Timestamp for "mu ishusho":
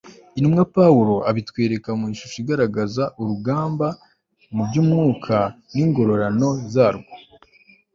1.99-2.37